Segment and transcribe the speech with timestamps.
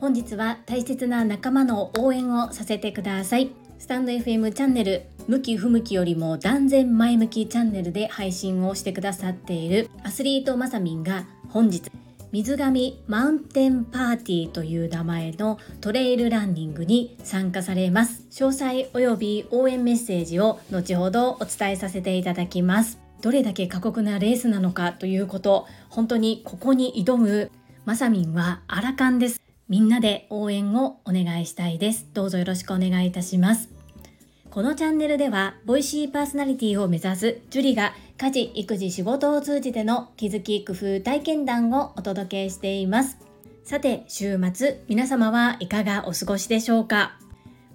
[0.00, 3.52] 本日は大切な仲間の応援をさせてください。
[3.78, 11.90] スタンド FM チャンネル向き不向きよりも断然前向きチャンネルで配信をしてくださっているアスリートまさみんが本日
[12.32, 18.24] 水上マウンテンパーティーという名前のトレイルランニングに参加されます。
[18.30, 23.09] 詳細及び応援メッセージを後ほどお伝えさせていただきます。
[23.20, 27.50] どれだけ過酷なレースなのかということ本当にここに挑む
[27.84, 32.08] まさみんはアラカンですみんなで応援をお願いしたいです。
[32.12, 33.68] どうぞよろしくお願いいたします。
[34.50, 43.16] このチャンネルでは、ボイシーパーソナリティを目指すジュリが家事、育児、仕事を通じての気づき、工夫、体験談をお届けしています。
[43.62, 47.16] さて、週末、皆様はいかがお過ごしでしょうか？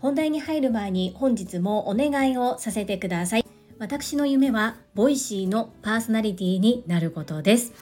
[0.02, 3.45] 本題に入る前に本日もお願いをさせてください。
[3.77, 7.73] 私の夢は、ボイシーのパーソナリティになることです。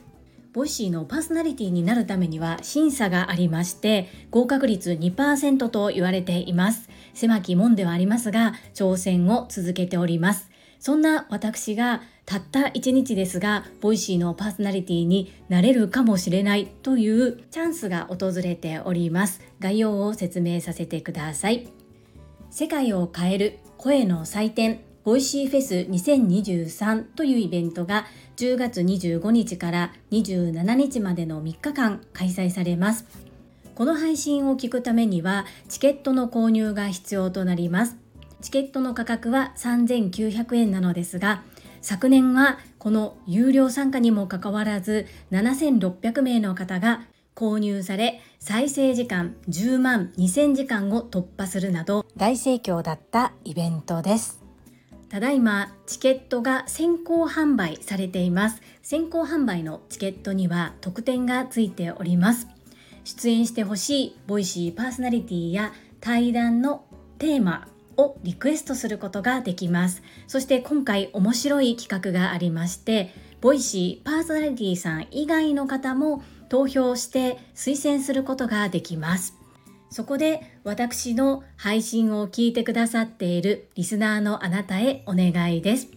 [0.52, 6.90] ボイシーのパーソナリティになるためには審査がありまして合格率2%と言われています。
[7.14, 10.50] 狭き門ではありますが挑戦を続けております。
[10.80, 19.42] そんな私がたった1日ですがボイシーのパーソナリティになれるかもしれないというチャンスが訪れております。
[19.60, 21.68] 概要を説明させてください。
[22.50, 24.93] 世界を変える声の祭典。
[25.04, 28.06] ボイシーフェス2023というイベントが
[28.38, 33.06] 10月25日から27日までの3日間開催されます。
[33.76, 37.98] この配信を聞くためにはチケットの購入が必要となります。
[38.40, 41.44] チケットの価格は3900円なのですが、
[41.82, 47.02] 昨年はこの有料参加にもかかわらず7600名の方が
[47.36, 54.43] 購入され再生時間10万2000時間を突破するなど大盛況だったイベントです。
[55.14, 58.64] ただいまチケットが先行販売されています。
[58.82, 62.48] 先行販売のチケットには特典がついております。
[63.04, 65.72] 出演してほしいボイシーパーソナリティや
[66.02, 66.86] 対談の
[67.20, 70.02] テーマをリクエストすることができます。
[70.26, 79.43] そして今回面白い企画がありましてボイシーパーソナリティさん以外の方も投票して推薦することができます。
[79.94, 85.88] そこで私の配信を聞いてくださっているリスナーのあなたへお願いです。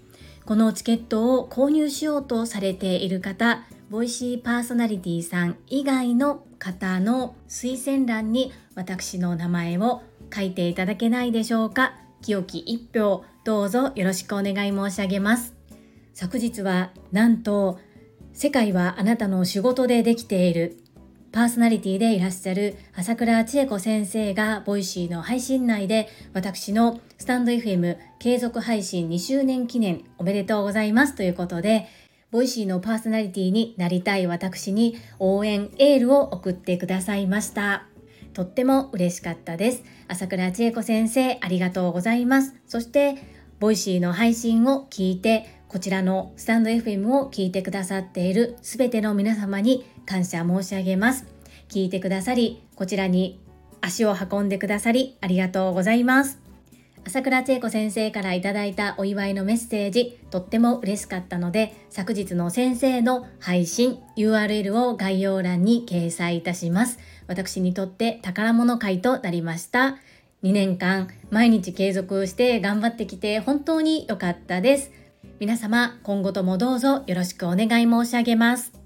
[0.45, 11.95] このチケットを購入しようとされている方、ボイシーパーソナリティさん以外の方の推薦欄に私の名前を書いていただけないでしょうか。
[12.21, 15.55] 清き一票、どうぞよろしくお願い申し上げます。
[16.13, 17.79] 昨日はなんと
[18.35, 20.77] 世界はあなたの仕事でできている
[21.37, 31.89] パーソナリティでいらっしゃる朝倉千恵子先生がボイシーの配信内で私のスタンド FM 継続配信2周年記念おめでとうございますということで
[32.31, 37.85] ボイシーのパーソナリティになりたい私に応援エールを送ってくださいました。
[38.33, 39.85] とっても嬉しかったです。
[40.09, 42.55] 朝倉千恵子先生ありがとうございます。
[42.67, 43.17] そして
[43.61, 51.27] ボイシーの配信を聞いてこちらのスタンド FM を聞いてくださっているすべての皆様に感謝申し上げます。
[51.69, 53.41] 聞いてくださり、こちらに
[53.81, 56.39] 足を運んでくださりありがとうございます。
[57.07, 66.99] 朝倉千恵子先生からいただいたお祝いのメッセージ、とっても嬉しかったので、昨日の先生の配信 URL を概要欄に掲載いたします。
[67.29, 69.99] 私にとって宝物会となりました。
[70.43, 74.91] 2年間毎日継続して頑張ってきて本当に良かったです。
[75.39, 78.86] 皆様今後ともどうぞよろしくお願い申し上げます。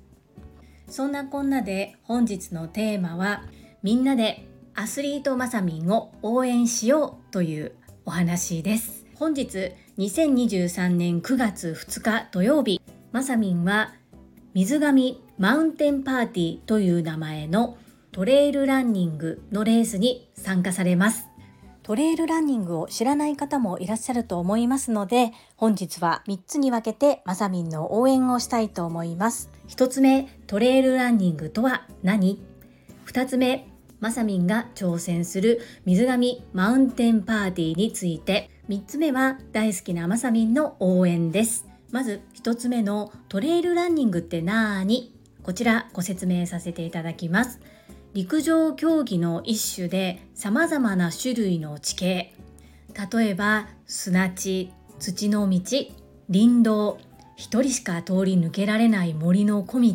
[0.91, 3.45] そんなこんなで本日のテーマは
[3.83, 7.73] みんなでアスリートマサミンを応援しようという
[8.05, 9.07] お話です。
[9.15, 12.81] 本日2023年9月2日土曜日、
[13.13, 13.95] マサミンは
[14.53, 17.79] 水上マウンテンパーティーという名前の
[18.11, 21.30] トレイルランニングのレースに参加されます。
[21.91, 29.51] トレイルランニングを知らない方もいらっしゃると思いますので、本日は3つに分けてまさみんの応援をしたいと思います。
[29.67, 32.41] 1つ目、トレイルランニングとは何
[33.07, 33.67] ?2 つ目、
[33.99, 41.67] まさみんが挑戦する水上マウンテンパーティーについて、3つ目は大好きなまさみんの応援です。
[41.91, 45.13] まず1つ目のトレイルランニングってなーに？
[45.43, 47.59] こちらご説明させていただきます。
[48.13, 52.35] 陸上競技の一種で様々な種類の地形。
[53.13, 55.61] 例えば砂地土の道
[56.33, 56.99] 林道。
[57.37, 59.95] 一人しか通り抜けられない森の小道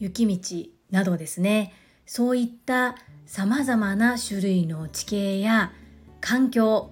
[0.00, 1.72] 雪道などですね。
[2.06, 5.72] そういった様々な種類の地形や
[6.20, 6.90] 環境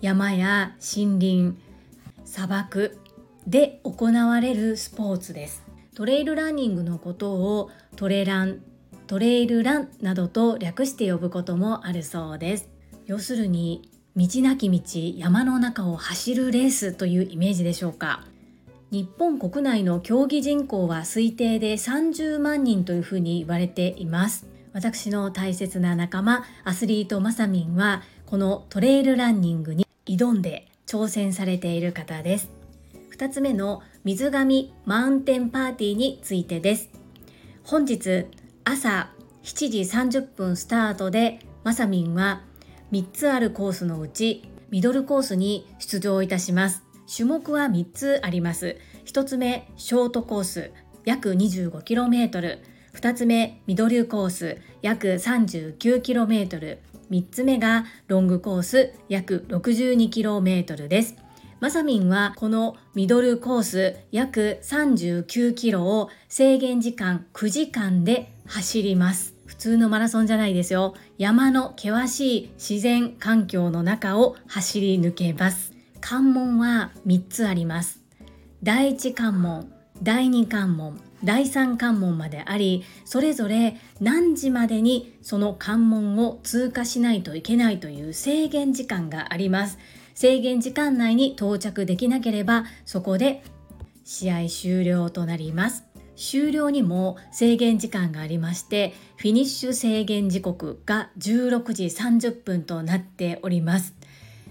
[0.00, 1.56] 山や森林
[2.24, 2.98] 砂漠
[3.46, 5.64] で行われるスポーツです。
[5.96, 8.60] トレイルランニングのことをトレラン
[9.12, 12.70] トレイルランなどと略して呼ぶこともあるそうです。
[13.04, 14.80] 要するに道なき道
[15.18, 18.24] 山の中を走るレースというイメージでしょうか。
[18.90, 24.46] 日本国内の競技人口は推定で30万人というふうに言われています。
[24.72, 32.50] 私の大切な仲間アスリートまさみんはこのトレイルランニングに挑んで挑戦されている方です。
[33.14, 36.88] 2つ目の水上マウンテンパーティーについてです。
[37.62, 38.24] 本日
[38.64, 39.08] 朝
[39.42, 42.42] 7時30分スタートでまさみんは
[42.92, 46.84] 3つあるコースのうちミドルコースに出場いたします。
[47.14, 48.78] 種目は3つあります。
[49.04, 50.70] 1つ目ショートコース
[51.04, 52.60] 約 25km
[52.94, 56.78] 2つ目ミドルコース約 39km
[57.10, 61.16] 3つ目がロングコース約 62km です。
[61.58, 69.34] まさみんはこのミドルコース約 39km を制限時間9時間で走ります。
[69.46, 70.94] 普通のマラソンじゃないですよ。
[71.18, 75.72] 山の険しい自然環境の中を走り抜けます。
[76.00, 78.00] 関門は3つあります。
[78.62, 79.72] 第1関門
[80.02, 89.78] 第2関門第3関門までありそれぞれ何時までにその関門を通過しないといけないという制限時間があります。
[90.14, 93.42] 制限時間内に到着できなければそこで
[94.04, 95.91] 試合終了となります。
[96.22, 103.94] 終了にも制限時間がありましてフィニッシュ制限時刻が16時30分となっております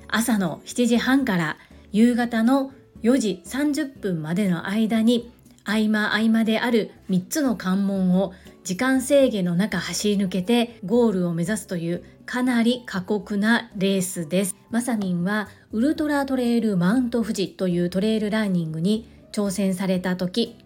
[0.10, 1.58] 朝の7時半から
[1.94, 2.74] 夕方の
[3.04, 5.32] 4時30分までの間に
[5.64, 8.34] 合間合間である3つの関門を
[8.64, 14.56] 時間制限の中走り抜けてゴールを目指すというかなり過酷なレースです。
[14.70, 20.58] まさみんはウルトラトレイルマウント富士というトレイルランニングに挑戦された時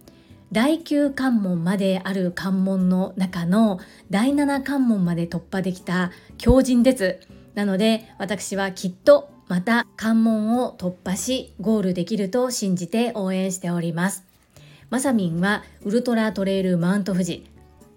[0.55, 7.19] 第9関門まである関門の中の第7関門まで突破できた強靭です。
[7.55, 14.23] なので私はきっとまた関門を突破しゴールできると信じて応援しております
[14.89, 17.45] まさみんはウルトラトレイルマウント富士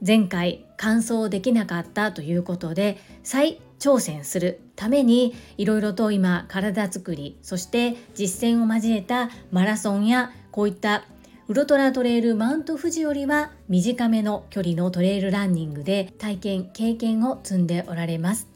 [0.04, 11.04] 前回完走できなかったということで再挑戦するためにいろいろと今体づくりそして実践を交えたマラソンやこういった
[11.48, 18.48] ウルトラトレイルマウント富士よりは短めの距離のトレイルランニングで体験経験を積んでおられます。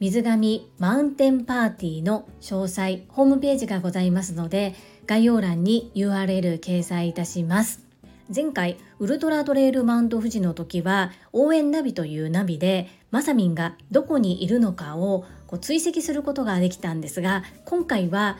[0.00, 4.74] 水上マウンテンパーティーの詳細ホームページがございますので
[5.06, 7.86] 概要欄に URL 掲載いたします
[8.34, 18.36] 前回ウルトラトレイルマウント富士の時は応援ナビというナビでまさみんがどこにいるのかをこう追跡することができたんですが今回は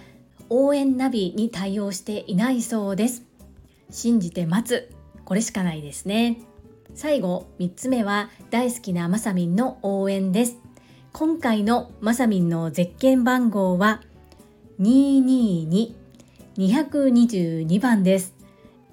[0.49, 3.32] 応援ナビに対応していないそうです。
[3.93, 4.91] 信じて待つ
[5.25, 6.41] これしかないですね
[6.95, 10.57] 最後3つ目は大好きなまさみんの応援です
[11.13, 14.03] 今回のまさみんのゼッケン番号は
[14.81, 18.35] 222-222番です。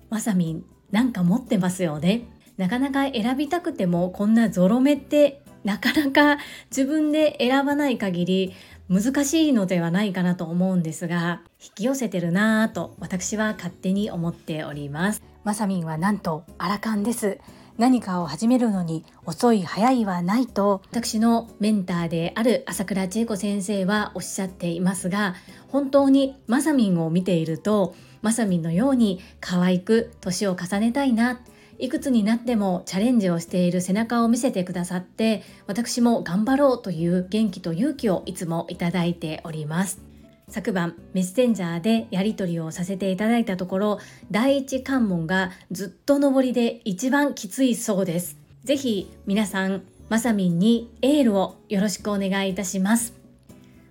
[0.09, 2.27] まさみん、なんか持ってますよね。
[2.57, 8.53] なかなか選びたくてもこんなゾロ目ってなかなか自分で選ばない限り
[8.89, 15.21] 難しいのではないかなと思うんですが引き寄せてるなぁと私は勝手に思っております。
[15.43, 17.39] まさみんはなんとアラカンです。
[17.77, 20.81] 何かを始めるのに遅い早いはないと。
[20.89, 25.35] 私のメンターである朝倉千恵子先生はおっしゃっていますが
[25.67, 31.39] 本当にまさみんを見ているとまさみんのように可愛く年を重ねたいな
[31.79, 40.01] いくつになってもチャレンジをしている背中を見せてくださって私も頑張ろうという元気と勇気をいつもいただいております。
[40.49, 43.99] 昨晩メッセンジャーでやり取りをさせていただいたところ
[44.31, 48.37] 第一関門がずっと上りで一番きついそうです。
[48.63, 53.13] ぜひ皆さんまさみんにエールをよろしくお願いいたします。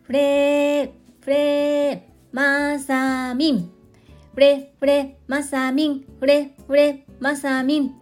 [0.03, 0.91] フレー
[1.21, 2.01] フレー
[2.33, 3.71] まさみん。
[4.35, 6.05] フレフレまさみん。
[6.19, 7.95] フレフレまさみん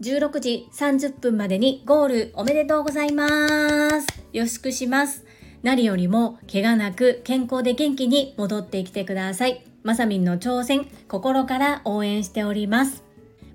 [0.00, 3.28] 16時30分までにゴールおめでとうございま
[4.00, 5.24] すよろしくします
[5.62, 9.64] 何よりも怪我なく健康で元気に戻ってきてください。
[9.84, 13.04] まさみんの挑戦、心から応援しております。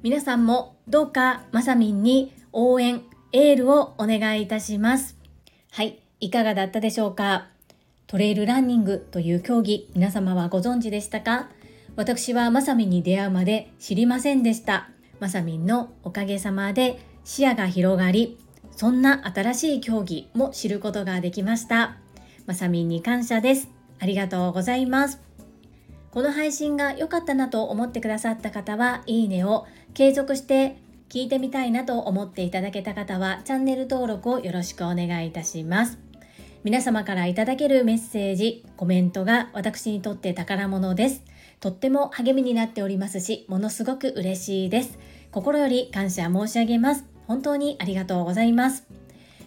[0.04, 3.02] 皆さんもどうかまさみんに応援、
[3.34, 5.18] エールをお願いいたします。
[5.72, 7.50] はい、いかがだったでしょうか？
[8.08, 11.50] トレイルランニングという競技、皆様はご存知でしたか？
[11.98, 14.90] 私はまさみに出会うまで知りませんでした。
[15.20, 18.38] まさみんのおかげさまで視野が広がり、
[18.70, 21.98] そんな新しい競技も知ることができました。
[22.46, 23.68] まさみんに感謝です。
[24.00, 25.20] ありがとうございます。
[26.12, 30.78] この配信が良かったなと思ってくださった方は、いいねを、継続して
[31.10, 35.98] 聞いてみたいなと思っていただけた方はチャンネル登録をよろしくお願いいたします
[36.64, 41.24] 皆様からいただけるメッセージコメントが私にとって宝物です
[41.60, 44.98] とっても励みになっておりますしものすごく嬉しいです。
[45.32, 47.06] 心より感謝申し上げます。
[47.28, 48.86] 本当にありがとうございます。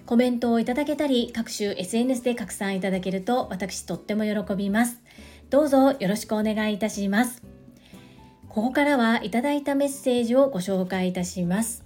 [0.06, 5.00] コメントをいただけたり各種 SNS で拡散いただけると私とっても喜びます。
[5.50, 7.42] どうぞよろしくお願いいたします。
[8.48, 11.84] ここからはいただいたメッセージをご紹介いたします。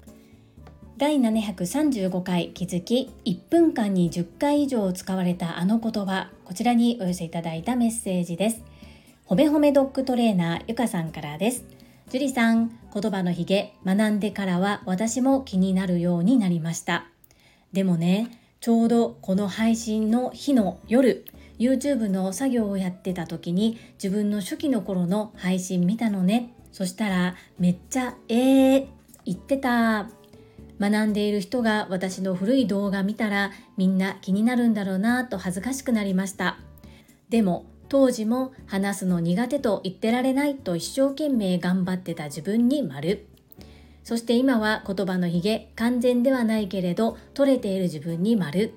[0.97, 8.63] 第735回気づき1分間に10回以上使われたあの言葉こちらにお寄せいただいたメッセージです。
[9.27, 11.65] ほめほめドッグトレーナーゆかさんからです。
[12.11, 17.07] 樹里さん言葉のひげ学んでからは私も気になるようになりました。
[17.73, 21.25] でもねちょうどこの配信の日の夜
[21.59, 26.53] YouTube の作業をやってた時に自分の初期の頃の配信見たのね。
[26.71, 28.87] そしたらめっちゃえー
[29.25, 30.11] 言ってた。
[30.79, 36.59] 学んでいる人が私の古い動画見たらみんな気になるんだろうなと恥ずかしくなりました。
[37.31, 43.27] でも当時も話すの苦手と言ってられないと一生懸命頑張ってた自分に丸。
[44.03, 48.75] そして今は言葉のひげ完全ではないけれど取れている自分に丸。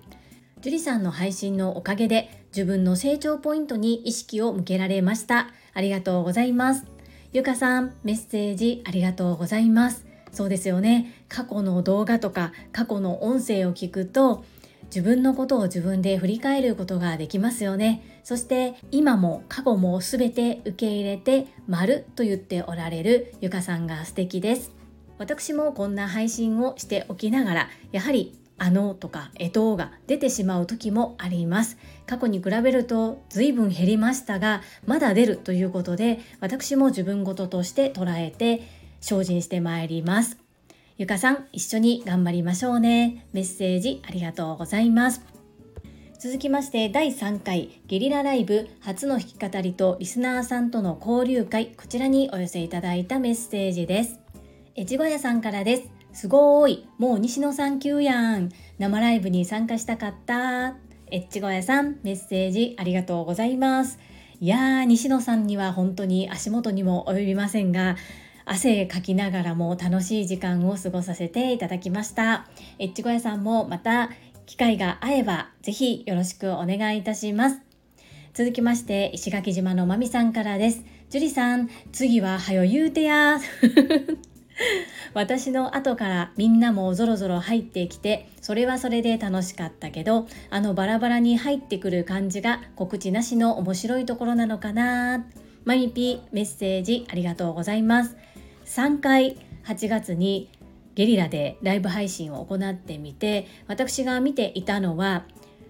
[0.62, 5.50] 樹里さんの配信のおかげで自分の成長ポイントに意識を向けられました。
[5.74, 6.86] ありがとうございます。
[7.34, 10.06] ゆかさんメッセージありがとうございます。
[10.32, 11.14] そうですよね。
[11.30, 14.44] 過去の動画とか過去の音声を聞くと
[14.88, 18.22] 自分のことを自分で振り返ることができますよね。
[18.24, 24.72] そして今も過去も全て受け入れて丸と言っておられるゆかさんが素敵です。
[25.18, 31.78] 私もこんな配信をしておきながらやはりあのとかえとが出てしまう時もあります。
[32.06, 38.64] 過去に比べると随分減りましたがまだ出るということで私も自分事として捉えて
[39.02, 40.47] 精進してまいります。
[40.98, 43.28] ゆかさん一緒に頑張りましょうね。
[43.32, 45.22] メッセージありがとうございます。
[46.20, 51.68] 続きまして第3回ゲリラライブ初の弾き語りとリスナーさんとの交流会。
[51.78, 54.20] こちらにお寄せいただいたメッセージです。
[54.76, 55.84] 越後屋さんからです。
[56.14, 56.88] すごーい。
[56.98, 58.50] もう西野さん級やん。
[58.80, 60.78] 生ライブに参加したかった。
[61.12, 64.00] エッチゴヤさんメッセージありがとうございます。
[64.40, 67.98] いやー西野さんには本当に足元にも及びませんが
[68.50, 72.48] 汗かきながらも楽しい時間を過ごさせていただきました。
[72.80, 74.10] エッチゴヤさんもまた
[74.46, 77.60] 機会が合えばぜひよろしくお願いいたします。
[78.34, 80.86] 続きまして石垣島のまみさんからです。
[81.10, 83.40] 樹里さん次ははよ言うてや。
[85.14, 95.26] 私の後からみんなもぞろぞろ入ってきてそれはそれで楽しかったけどあのバラバラに入ってくる感じが告知なしの面白いところなのかな。
[95.66, 98.16] マミピメッセージありがとうございます。
[98.68, 100.50] 3回8月に
[100.94, 105.26] ゲリラでライブ配信を行ってみて私が見ていたのは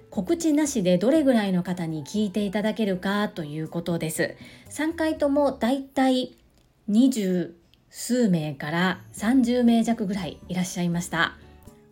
[0.10, 4.36] 告知なしでどれぐらいの方に聞いていただけるかということです。
[4.70, 6.36] 3回ともだいたい
[6.90, 7.52] 20
[7.90, 11.36] 数名から30名弱ぐらいいらっしゃいました。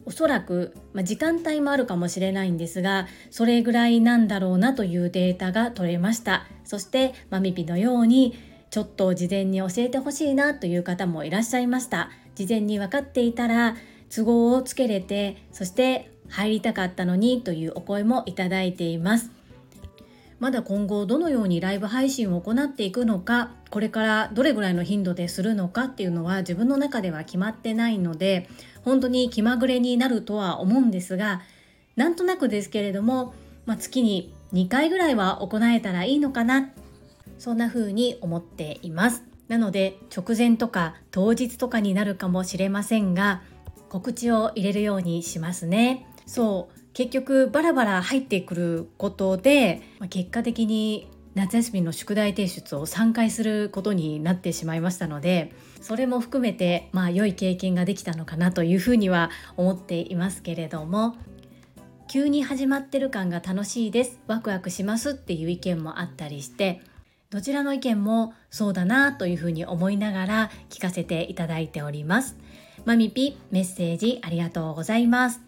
[0.05, 6.45] おそらく、まあ、時間帯もあるかもしれないんですがそれぐらいなんだろうなというデータが取れました。
[6.63, 8.33] そしてマミピのように
[8.75, 12.09] ちょっと事前に教えてほしいなという方もいらっしゃいました。
[12.35, 13.77] 事前に分かっていたら
[14.13, 19.31] 都合をつけれてそして入りたかったのにというお声もいただいています。
[20.41, 28.49] まだ今後どのようにライブ配信を行っていくのかこれからどれぐらいの頻度でするのかっていうのは自分の中では決まってないので
[28.83, 31.41] 本当に気まぐれになるとは思うんですが
[31.95, 33.33] なんとなくですけれども、
[33.65, 36.71] まあ、月に2回ぐらいは行えたらいいのかな
[37.37, 39.23] そんな風に思っています。
[39.47, 43.43] なので直前とか当日とかになるかもしれませんが
[43.89, 46.07] 告知を入れるようにしますね。
[46.25, 46.79] そう。
[46.93, 61.17] 結局バラバラ入ってくることで、まあ、結果的に夏休みの宿題提出を3回することになってしまいましたのでそれも含めてまあ良い経験ができたのかなというふうには思っていますけれども
[62.07, 64.19] 急に始まってる感が楽しいです。
[64.27, 66.81] ワクワクしますっていう意見もあったりして
[67.35, 72.37] どちらの意見もそうだなというふうに思いながら聞かせていただいております。
[72.85, 75.41] マミピメッセージありがとうございます。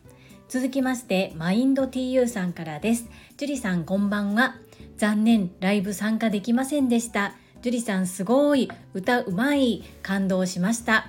[0.49, 3.07] 続きましてマインド TU さんからです。
[3.37, 4.57] 樹里さんこんばんは。
[4.97, 7.35] 残念ライブ参加できませんでした。
[7.61, 9.81] 樹里さんすごい歌うまい。
[10.03, 11.07] 感動しました。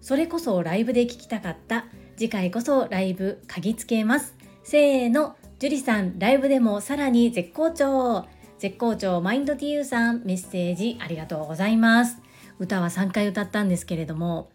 [0.00, 1.84] それこそライブで聴きたかった。
[2.16, 4.34] 次回こそライブ鍵つけます。
[4.64, 5.36] せーの。
[5.58, 8.24] 樹里さんライブでもさらに絶好調。
[8.60, 12.18] 絶好調マインド TU さんメッセージありがとうございます。
[12.60, 14.50] 歌は3回歌ったんですけれども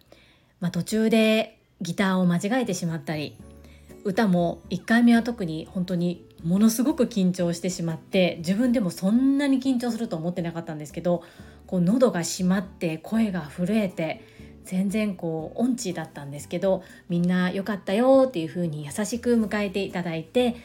[0.60, 3.38] まあ、途中でギターを間違えてしまったり
[4.04, 11.24] 歌も1回目は特に本当にものすごく緊張してしまって自分でもそんなに緊張すると思ってなかったんですけど
[11.68, 14.24] こう喉が閉まって声が震えて
[14.64, 20.56] 全然こう音痴だったんですけどみんな良かったよっていう風に優しく迎えていただいて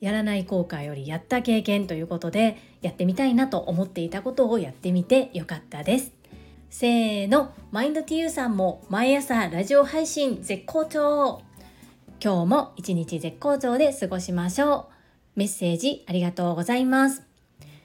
[0.00, 6.12] やらない後悔よりやった経験ということでやってみたいなと思っていたことをやってみてよかったです。
[6.70, 11.42] せーの、マインド TU さんも毎朝ラジオ配信絶好調
[12.22, 14.88] 今日も一日絶好調で過ごしましょ
[15.36, 15.38] う。
[15.38, 17.22] メッセージありがとうございます。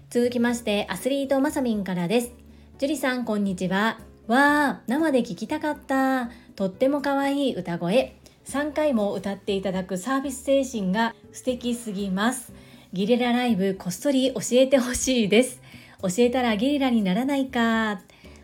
[0.09, 2.31] 続きましてアスリートまさみんからです。
[2.77, 3.99] 樹里さんこんにちは。
[4.27, 6.29] わー、生で聞きたかった。
[6.55, 8.15] とっても可愛い歌声。
[8.45, 12.53] 3回も歌っていただくサービス精神が素敵すぎます。
[12.91, 15.61] ゲリラライブこっそり教えてほしいです。
[16.01, 18.01] 教えたらゲリラにならないか。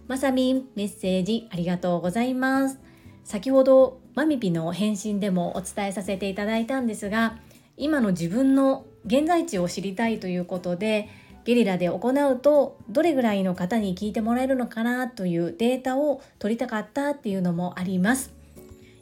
[0.07, 2.79] まさみん、メッセージありがとうございます。
[3.23, 7.37] 先ほどマミピの返信でもお伝えさせていただいたんですが、
[7.77, 11.09] 今の自分の現在地を知りたいということで、
[11.45, 18.38] ゲリラで行うとどれぐらいの方に聞いてもらえるのかなというデータを取りたかったっていうのもあります。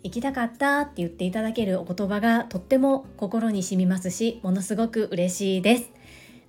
[0.07, 5.89] 行きたかったって言っていただけるお言葉がとっても心に染みますしものすごく嬉しいです。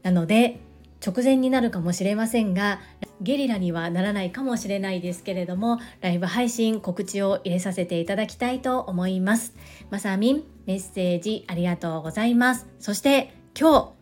[0.04, 0.60] なので
[1.04, 2.80] 直前になるかもしれませんが
[3.20, 9.54] ゲリラにはならないかもしれないですけれどもライブ配信告知を入れさせていただきたいと思います。
[9.90, 12.66] まさみんメッセージありがとうございます。
[12.78, 13.94] そして今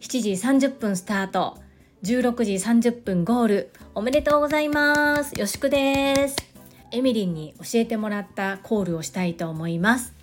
[0.00, 1.58] 日7時30分スタート。
[2.02, 3.70] 16時30分ゴール。
[3.94, 5.38] おめでとうございます。
[5.38, 6.47] よしくです。
[6.92, 10.14] エミリンに教えてもらったコールをしたいと思います。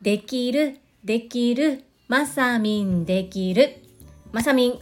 [0.00, 3.82] できる、できる、まさみんできる。
[4.32, 4.78] まさみん、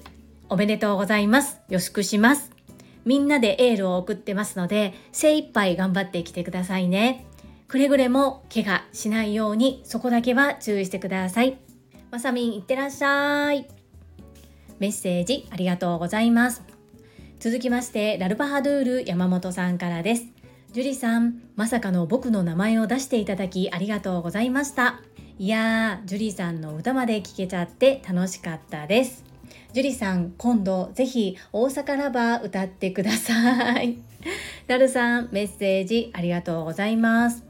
[0.49, 1.61] おめでとうございます。
[1.69, 2.51] よしくします。
[3.05, 7.27] みんなでエールを送ってますので、精一杯頑張ってきてくださいね。
[7.69, 11.59] くれぐれも怪我しないように、そこだけは注意してください。
[12.11, 13.69] まさみん、いってらっしゃい。
[14.79, 16.63] メッセージありがとうございます。
[17.39, 20.40] 続きまして、ラルバハドゥール山本さんからです。
[20.73, 25.01] 樹里さん、まさかの僕の名前を出していただきありがとうございました。
[25.37, 29.25] いやー、樹里さんの歌まで聴けちゃって楽しかったです。
[29.73, 33.99] 樹里さん、今度ぜひ大阪ラバー歌ってください。
[34.69, 37.45] ラルさん、メッセージありがとうございます。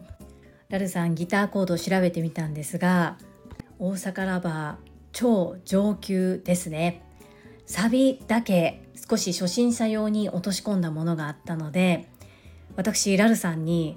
[0.71, 3.19] ラルさん、ギターコード調べてみたんですが、
[3.79, 7.03] 大阪ラバー超上級ですね。
[7.67, 12.09] サビだけ少し初心者用に落とし込んだものがあったので
[12.77, 13.97] 私ラルさんに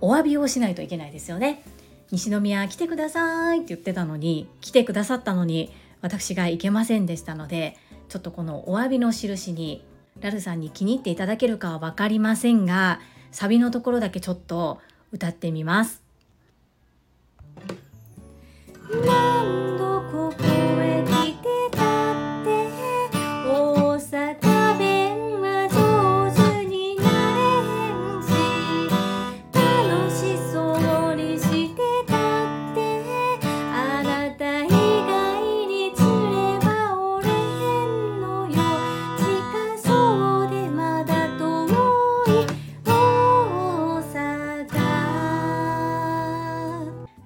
[0.00, 1.62] お詫びをしないといけないですよね
[2.10, 7.76] 西宮来てくださいって言ってたのに来てくださったのに私が行けませんでしたので
[8.08, 9.84] ちょっとこのお詫びの印に
[10.20, 13.00] ラルさんに気に入っていただけるかは分かりませんが
[13.32, 14.80] サビのところだけちょっと
[15.12, 16.02] 歌ってみます。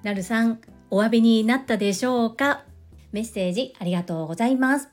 [0.03, 0.59] なるさん、
[0.89, 2.63] お詫びになったでしょうか？
[3.11, 4.89] メッセージありがとうございます。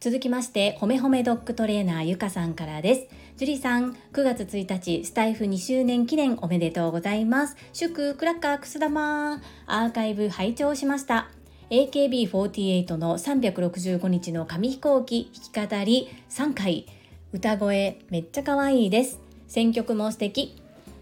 [0.00, 3.06] 続きまして、ほめほめドッグトレーナーゆかさんからです。
[3.36, 7.56] 樹里さん、9月1日、スタイフ2周年記念おめでとうございます。
[7.72, 11.30] 祝クラッカーくす玉アーカイブ拝聴しました。
[11.70, 16.86] AKB48 の365日の紙飛行機弾き語り3回。
[17.32, 19.23] 歌声めっちゃ可愛いです。
[19.46, 20.56] 選曲も素敵。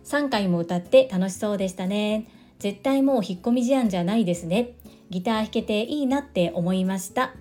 [0.04, 2.26] 3回も歌って楽しそうでしたね。
[2.58, 4.72] 絶対もう引っ込み思案じゃないですね。
[5.10, 7.34] ギター弾けていいなって思いました。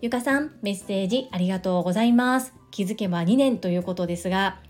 [0.00, 2.54] ゆかさん、メッセージありがとうございます。
[2.70, 4.60] 気づけば2年ということですが、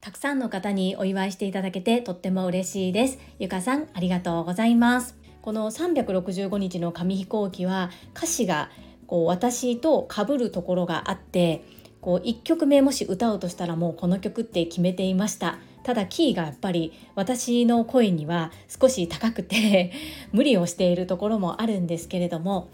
[0.00, 3.18] たくさんの方にお祝いしていただけてとっても嬉しいです。
[3.38, 5.16] ゆかさん、ありがとうございます。
[5.42, 8.70] この365日の紙飛行機は歌詞が
[9.06, 11.64] こう私と被るところがあって
[12.08, 15.58] こう1曲目もし歌うとしたらもうこの曲って決めていました。
[15.82, 19.92] ただキーがやっぱり私の声には少し高くて
[20.32, 22.70] 無理をしているところもあるんですけれども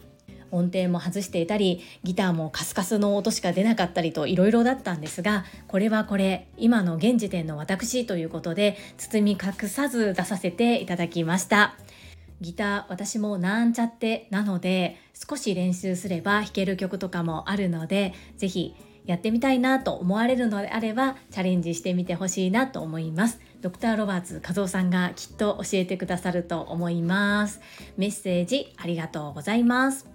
[0.53, 11.75] 音程も外していたりギターもカスカスの音しか出なかったりといろいろだったんですがこれはこれ今の現時点の私ということで包み隠さず出させていただきました。
[12.41, 14.97] ギター私もなんちゃってなので
[15.29, 18.75] 少し練習すれば弾ける曲とかもあるので是非
[19.07, 23.41] やってみたいなと思われるのであればチャレンジしてみてほしいなと思います。
[23.61, 27.61] ドクターロバーツ和夫さんがきっと教えてくださると思います。
[27.97, 30.07] メッセージありがとうございます。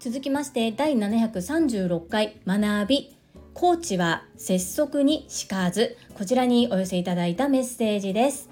[0.00, 3.16] 続きまして第736回学び。
[3.54, 5.96] コーチは拙速にしかず。
[6.18, 8.50] こちらにお寄せいただいたメッセージです。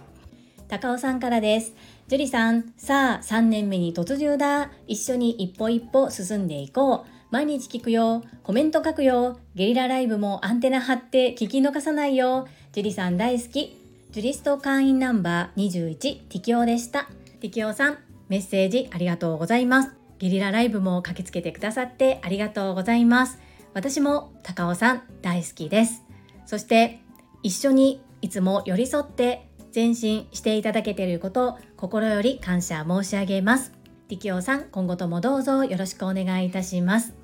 [0.68, 1.74] 高尾さんからです。
[2.08, 4.70] 樹里さんさあ3年目に突入だ。
[4.86, 7.11] 一緒に一歩一歩進んでいこう。
[7.32, 8.22] 毎日聞くよ。
[8.42, 9.38] コメント書くよ。
[9.54, 12.46] ゲリラライブもアンテナ張って聞き逃さないよ。
[12.72, 13.80] 樹里さん大好き。
[14.10, 17.08] ジュリスト会員ナンバー21ティキオでした。
[17.40, 19.92] ティキオさんメッセージありがとうございます。
[20.18, 23.38] ゲリラライブも駆けつけてくださってありがとうございます。
[23.72, 26.02] 私も高尾さん大好きです。
[26.44, 27.00] そして
[27.42, 33.72] 一緒にいつも寄り添って前進していただけていること心より感謝申し上げます。
[34.08, 37.21] ティキオさん今後ともどうぞよろしくお願いいたします。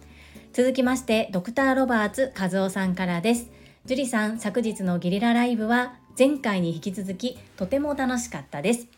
[0.53, 3.51] 続きましてドクターロバーツ和夫さんからです。
[3.85, 8.89] 樹里さん昨日のゲリラライブは前回に引き続きとても楽しかったです。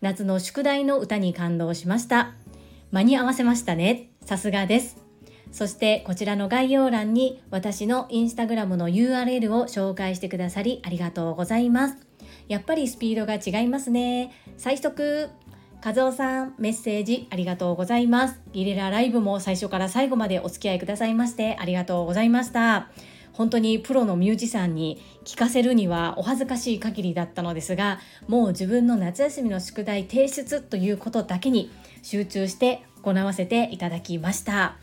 [0.00, 2.34] 夏の宿題の歌に感動しました。
[2.92, 4.10] 間に合わせましたね。
[4.24, 4.96] さすがです。
[5.50, 11.96] そしてこちらの概要欄に私のインスタグラムの URL を紹介してくださりありがとうございます。
[12.48, 14.32] やっぱりスピードが違いますね。
[14.56, 15.30] 最速。
[15.80, 18.40] 和夫さん、メッセージありがとうございます。
[18.52, 22.88] ギリラライブも最初から最後までお付き合いくださいましてありがとうございました。
[23.32, 31.70] 本当にプロのミュージシャンに聞かせるにはお恥ずかしい限りだったのですが、もう自分の夏休みの宿題提出ということだけに
[32.02, 34.76] 集中して行わせていただきました。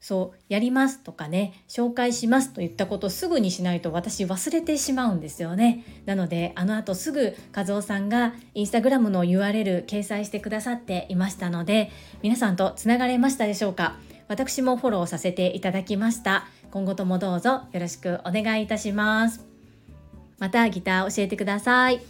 [0.00, 5.84] そうやりますとかね紹介しますと言ったことすぐにしないと私忘れてしまうんですよね。
[6.06, 11.90] なのであの後すぐ和夫さんがインスタグラムの URL 掲載してくださっていましたので
[12.22, 13.96] 皆さんとつながれましたでしょうか？
[14.28, 16.46] 私もフォローさせていただきました。
[16.70, 19.44] 今後ともどうぞよろしくお願いいたします。
[20.38, 22.00] またギター教えてください。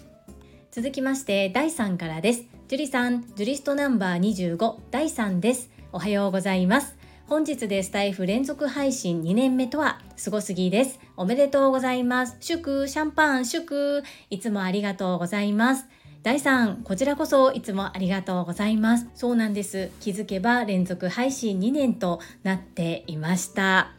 [0.70, 2.44] 続きまして第3からです。
[2.68, 5.70] 樹里さんジュリストナンバー25第3です。
[5.92, 6.97] おはようございます。
[7.28, 10.98] 本日でスタイフ連続配信2年目とはすごすぎです。
[11.14, 12.38] おめでとうございます。
[12.40, 15.84] 祝、シャンパン、祝、いつもありがとうございます。
[16.22, 19.08] 第3、こちらこそいつもありがとうございます。
[19.14, 19.90] そうなんです。
[20.00, 23.92] 気づけば連続配信2年となっていました。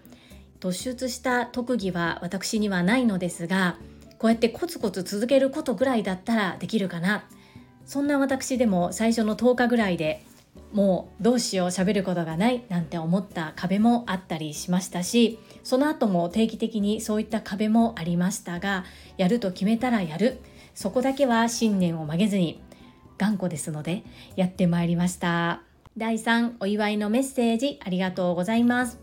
[0.60, 3.78] 突出した特技は私にはないのですが、
[4.18, 7.26] こうやってコツコツ続けることぐらいだったらできるかな。
[7.86, 10.26] そんな私でも最初の10日ぐらいで
[10.72, 18.86] もうどうしよう喋ることがないなんて思った壁もあったりしましたしその後も定期的にそういった壁もありましたが
[19.18, 20.40] やると決めたらやる。
[20.76, 22.62] そこだけは信念を曲げずに
[23.18, 24.04] 頑固ですので
[24.38, 25.62] やってまいりました。
[25.98, 28.98] 第3お祝いのメッセージありがとうございます。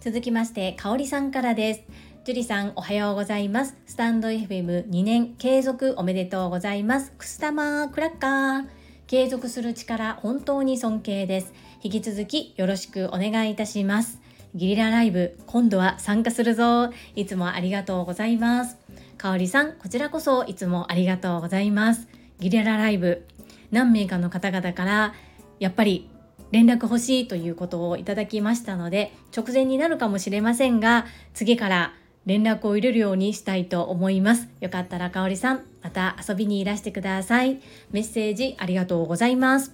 [0.00, 1.82] 続きましてかおりさんからです。
[2.24, 3.76] 樹里さんおはようございます。
[3.86, 7.10] スタンド FM2 年継続おめでとうございます。
[7.12, 8.75] くす玉クラッカー。
[9.06, 11.54] 継続する力本当に尊敬です。
[11.80, 14.20] 引き続きよろしくお願いいたします。
[14.54, 16.90] ゲリラライブ今度は参加するぞ。
[17.14, 18.76] いつもありがとうございます。
[19.16, 22.08] かおりさんこちらこそいつもありがとうございます。
[22.40, 23.24] ゲリラライブ
[23.70, 25.14] 何名かの方々から
[25.60, 26.10] やっぱり
[26.50, 31.94] 連絡欲しいということをいただきましたので直前になるかもしれませんが次から
[32.26, 34.48] 連絡を入れるようにしたいと思います。
[34.60, 37.60] よかったらかおりさん、また遊びにいらしてください。
[37.92, 39.72] メッセージありがとうございます。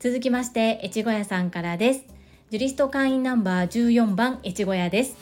[0.00, 2.04] 続きまして、越後屋さんからです。
[2.50, 5.16] ジュリスト会員ナンバー14番、越後屋です。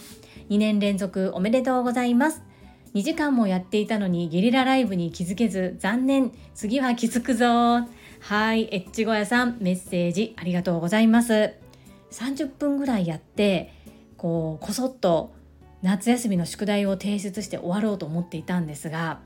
[0.49, 2.43] 2年連続おめでとうございます。
[2.95, 7.89] 2時間もやっていたのにゲリラライブに気づけず残念次は気づくぞ
[8.21, 11.55] はいエッチゴヤさんメッセージありがとうございます
[12.11, 13.73] 30分ぐらいやって
[14.19, 15.33] こうこそっと
[15.83, 19.21] 夏休みの宿題を提出して終わろうと思っていたんですが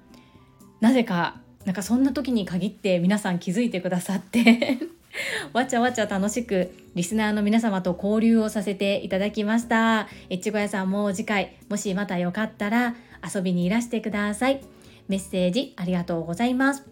[0.81, 4.79] なぜかなんかそんな時に限って皆さん気づいてくださって
[5.53, 10.09] わちゃわちゃ楽しくリスナーの皆様と交流をさせていただきました。
[10.31, 12.95] 越後屋さんも次回もしまたよかったら
[13.35, 14.61] 遊びにいらしてください。
[15.09, 16.85] メッセージありがとうございます。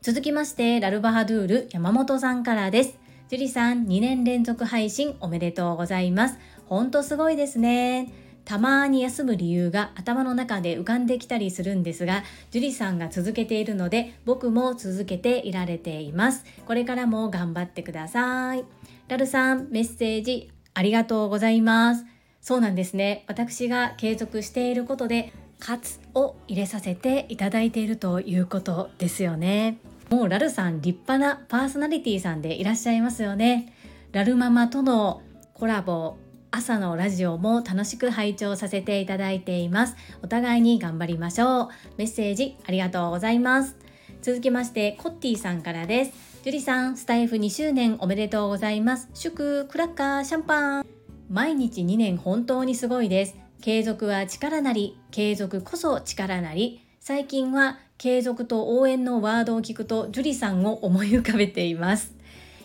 [0.00, 2.98] 続きましてラルバハドゥール山本さんからです。
[3.28, 6.38] 樹里さん2年連続配信おめでとうございます。
[6.66, 8.21] ほんとすごいですね。
[8.44, 16.44] たまに休む理由が頭の中で浮かんできたりするんですが樹里さんが続けているので僕も続けていられています。
[16.66, 18.64] これからも頑張ってください。
[19.08, 22.04] ラルさんメッセージありがとうございます。
[22.40, 23.24] そうなんですね。
[23.28, 29.78] 私が継続していることでカツを入れさせていただいているということですよね。
[30.10, 33.72] もうラルさん立派なパーソナリティさんでいらっしゃいますよね。
[34.10, 35.22] ラルママとの
[35.54, 36.16] コラボ
[36.54, 39.96] 朝のラジオも楽しく拝聴させていただいています。
[40.22, 41.68] お互いに頑張りましょう。
[41.96, 43.74] メッセージありがとうございます。
[44.20, 46.12] 続きましてコッティさんからです。
[46.44, 49.08] ジュリさんスタイフ2周年おめでとうございます。
[49.14, 50.86] 祝クラッカーシャンパン。
[51.30, 53.34] 毎日2年本当にすごいです。
[53.62, 56.86] 継続は力なり継続こそ力なり。
[57.00, 62.14] 最近は継続と応援のワードを聞くとジュリさんを思い浮かべています。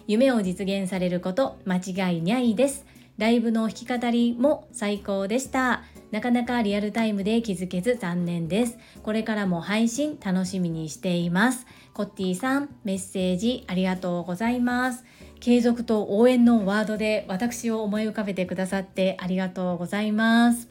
[0.08, 2.86] 夢を実現されること間違いないです。
[3.18, 5.84] ライブの弾き語りも最高でした。
[6.12, 8.78] なかなかリアルタイムで気づけず残念です。
[9.02, 11.66] これからも配信楽しみにしています。
[11.94, 15.04] コッティさんメッセージありがとうございます。
[15.40, 20.70] 継続と応援のワードで私を思い浮かべてくださってありがとうございます。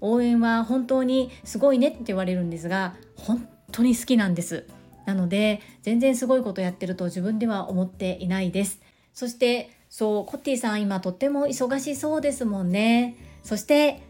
[0.00, 4.64] 応援は本当にすごいねって言われるんですが本当に好きなんです。
[5.06, 8.80] なので全然すごいことやってると自分では思っていないです。
[9.12, 13.16] そしてそうコッティさん今とっても忙しそうですもんね。
[13.42, 14.02] そして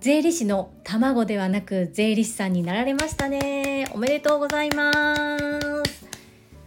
[0.00, 3.88] 税理士の卵ではなく税理士さんになられましたね。
[3.94, 6.02] おめでとうございます。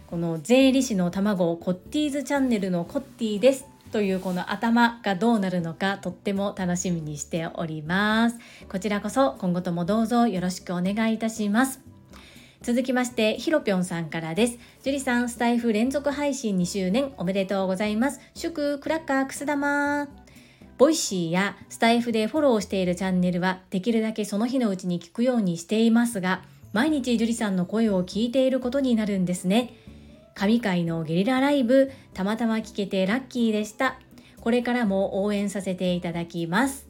[0.06, 3.66] この税理士の卵コッティーズチャンネルのコッティです。
[3.92, 8.38] というこの頭がどうなるのかとっても楽しみにしております。
[8.70, 11.95] こちらこそ今後ともどうぞよろしくお願いいたします。
[12.66, 14.58] 続きましてひろぴょんさんからです。
[14.82, 18.18] 樹里さんスタイフ連続配信2周年おめでとうございます。
[18.34, 20.08] 祝クラッカーくす玉。
[20.76, 29.72] ボイシーやスタイフでフォローしているチャンネルはできるだけその日のうちに聞くようにしていますが毎日樹里さんの声を聞いていることになるんですね。
[30.34, 34.00] 神回のゲリラライブたまたま聞けてラッキーでした。
[34.40, 36.88] これからも応援させていただきます。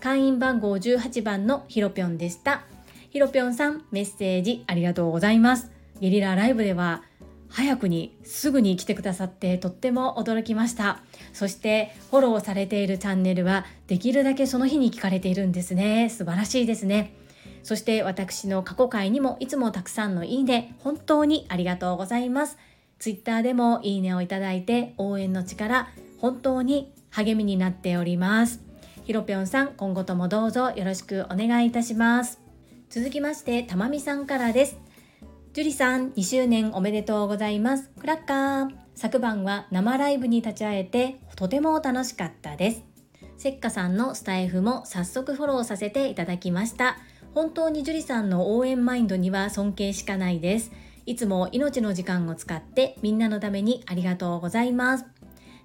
[0.00, 2.64] 会員番号18番のひろぴょんでした。
[3.14, 5.70] ひろぴょんさんメッセージありがとうございます。
[6.00, 7.04] ゲリラライブでは
[7.48, 11.00] 早くにすぐに来てくださってとっても驚きました。
[11.32, 16.08] そしてフォローされているチャンネルはできるだけその日に聞かれているんですね。
[16.08, 17.14] 素晴らしいですね。
[17.62, 22.58] そして私の過去回にもいつもたくさんのいいね本当にありがとうございます。
[22.98, 28.60] ツイッターでもいいねをいただいて応援の力本当に励みになっております。
[29.04, 32.43] ひろぴょんさん今後ともどうぞよろしくお願いいたします。
[32.90, 34.78] 続きましてたまみさんからです。
[35.52, 37.90] ジュリさん2周年おめでとうございます。
[37.98, 38.70] クラッカー。
[38.94, 42.84] 昨晩は生ライブに立ち会えてとても楽しかったです。
[43.36, 46.96] せっかさんのスタイフも早速フォローさせていただきました。
[47.34, 50.70] 本当にジュリさんの応援マインドには尊敬しかないです。
[51.06, 55.04] いつも命の時間を使ってみんなのためにありがとうございます。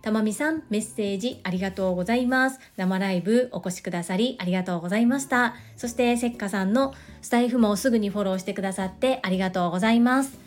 [0.01, 2.59] たまみさん、メッセージありがとうございます。
[2.77, 5.55] 生ライブお越しくださりありがとうございました。
[5.75, 10.39] そして、せっかさんのスタイフもすぐにフォローしてくださってありがとうございます。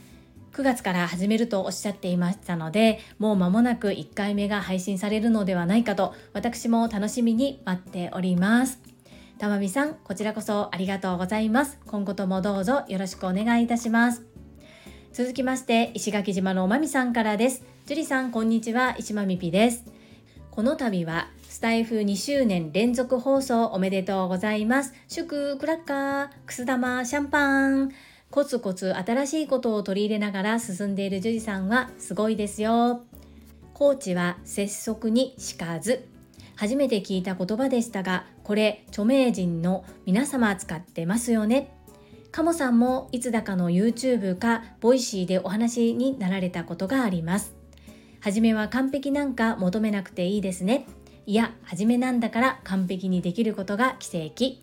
[0.52, 8.78] 9月から始めるとおっしゃっていましたので、もう間もなく1回目が配信されるのではないかと、私も楽しみに待っております。
[9.38, 11.78] たまみさん、こちらこそありがとうございます。
[11.86, 14.31] 今後ともどうぞよろしくお願いいたします。
[15.12, 17.62] 続きまして、石垣島のおまみさんからです。
[17.84, 18.96] 樹里さん、こんにちは。
[18.98, 19.84] 石間みぴです。
[20.50, 24.94] この度は、スタイフ2周年連続放送おめでとうございます。
[25.08, 27.92] 祝クラッカー、くす玉、シャンパン。
[28.30, 33.02] コツコツ新しいことを取り入れながら進んでいる樹里さんはすごいですよ。
[33.74, 36.08] コーチは拙速にしかず。
[36.56, 41.81] 初めて聞いた言葉でしたが、これ著名人の皆様使ってますよね。
[42.32, 47.54] カモさんもいつだかの YouTube かボイシーでお話になられたことがあります。
[48.20, 50.86] 初めは完璧なんか求めなくていいですね。
[51.26, 54.56] いや、初めなんだから完璧にできることが奇跡。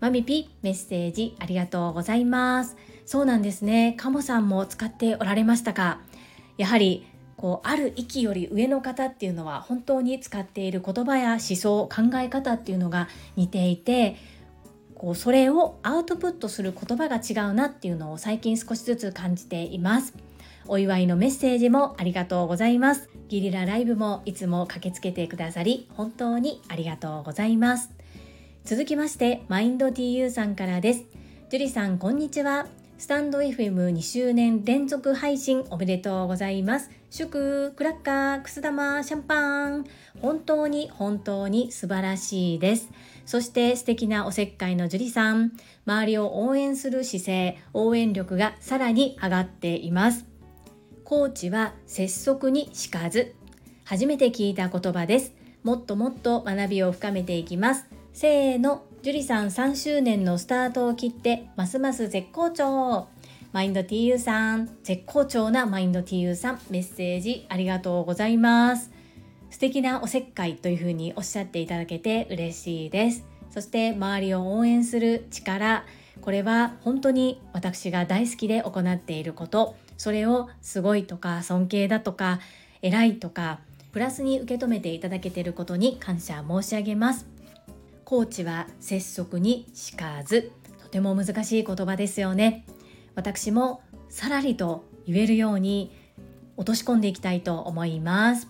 [0.00, 2.76] マミピメッセージありがとうございます。
[3.06, 3.94] そうなんですね。
[3.96, 6.02] カモさんも使っておられましたか？
[6.58, 7.06] やはり
[7.38, 14.16] こうある域より上の方っていうのは本当に使っている言葉や思想考え方っていうのが似ていて
[14.98, 20.12] こうそれをアウトプットする言葉が違うなっていうのを最近少しずつ感じています。
[20.66, 23.08] お祝いのメッセージもありがとうございます。
[23.28, 27.90] ギリラライブもいつも駆けつけてくださり、本当にありがとうございます。
[28.64, 31.04] 続きまして、マインド TU さんからです。
[31.48, 32.66] ジュリさん、こんにちは。
[32.98, 36.90] スタンド FM2 周年連続配信おめでとうございます。
[37.10, 39.84] 祝、クラッカー、くす玉、シャンパン。
[40.20, 42.90] 本当に本当に素晴らしいです。
[43.28, 45.52] そして素敵なおせっかいの樹里さん。
[45.84, 50.24] 周りを応援する姿勢、応援力がさらに上がっています。
[51.04, 53.34] コーチは拙速にしかず。
[53.84, 55.34] 初めて聞いた言葉です。
[55.62, 57.84] もっともっと学びを深めていきます。
[58.14, 63.08] せーの、樹里さん3周年のスタートを切ってますます絶好調
[63.52, 68.90] マインド TU さん絶好調なマインド TU さんメッセージありがとうございます
[69.50, 73.24] 素敵なおせっかいというふうにおっしゃっていただけて嬉しいです。
[73.50, 75.84] そして周りを応援する力
[76.20, 79.76] これは本当に私が大好きで行っていること。
[79.96, 82.38] それをすごいとか尊敬だとか
[82.82, 83.58] 偉いとか
[83.90, 87.26] プラスに受け止めていただけていることに感謝申し上げます。
[88.04, 92.64] コーチは拙速にしかずとても難しい言葉ですよね。
[93.14, 95.92] 私もさらりと言えるように
[96.56, 98.48] 落とし込んでいきたいと思います。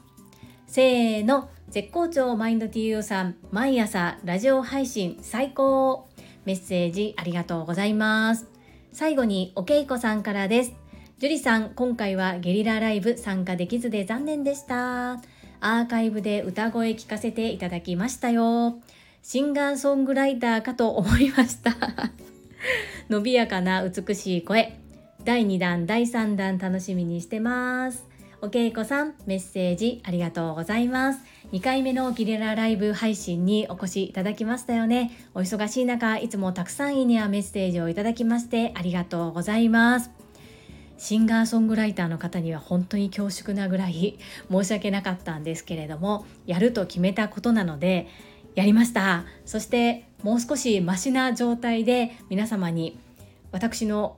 [0.69, 1.49] せーの。
[1.71, 6.07] 絶好調マインド TU さん毎朝ラジオ配信最高。
[6.45, 8.47] メッセージありがとうございます。
[8.93, 10.73] 最後におけいこさんからです。
[11.19, 15.13] 樹里さん今回はゲリラライブ参加できずで残念でした。
[15.13, 18.79] アーカイブで歌声聞かせていただきましたよ。
[19.23, 21.73] シンガーソングライターかと思いました。
[23.09, 24.79] 伸びやかな美しい声。
[25.25, 28.18] 第2弾第3弾楽しみにしてます。
[28.41, 31.21] おけいこさんメッセージありがとうございます。
[31.51, 35.11] 2回目のギリラライブ配信にお越しいただきましたよね。
[35.35, 40.13] お忙しい中いつもたくさんいいねやメッセージをいただきましてありがとうございます。
[40.99, 48.07] シンガーソングライターの方には本当に恐縮なぐらい申し訳なかったんですけれどもやると決めたことなので
[48.55, 49.25] やりました。
[49.47, 53.01] そしてもう少しマシな状態で皆様に
[53.51, 54.17] 私の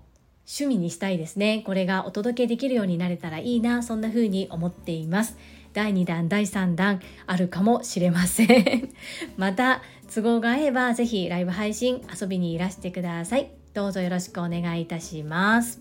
[0.53, 1.63] 趣味にしたいですね。
[1.65, 5.37] これがお届けできるようになれたらいいなそんな風に思っています。
[5.73, 8.89] 第2弾第3弾あるかもしれません。
[9.39, 9.81] また
[10.13, 13.53] 都合が合えば是非ライブ配信遊びにいらしてください。
[13.75, 15.81] どうぞよろしくお願いいたします。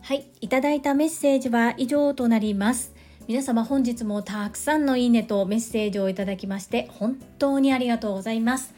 [0.00, 2.94] はいいただいたメッセージは以上となります。
[3.26, 8.77] 皆様本日もたくさんのいいねとメッセージをいただきまして本当にありがとうございます。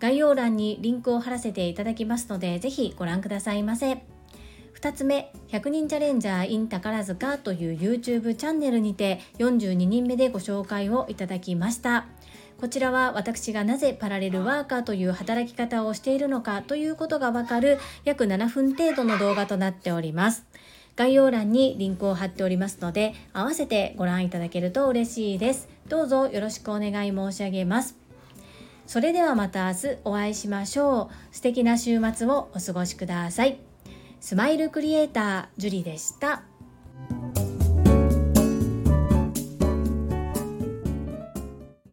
[0.00, 4.02] 概要欄にリンクを貼らせていただきますので、ぜひご覧くださいませ。
[4.80, 12.06] 2つ目、100人チャレンジャー in 宝塚という YouTube チャンネルにて42人目でご紹介をいただきました。
[12.58, 20.46] こちらは私がなぜパラレルワーカーという働き方をしているのかということがわかる約7分程度の動画となっております。
[20.96, 25.68] 概要欄にリンクを貼っておりますので、合わせてご覧いただけると嬉しいです。
[25.88, 27.99] どうぞよろしくお願い申し上げます。
[28.90, 31.14] それではまた明日お会いしましょう。
[31.30, 33.60] 素敵な週末をお過ごしください。
[34.18, 36.42] スマイルクリエイター、ジュリでした。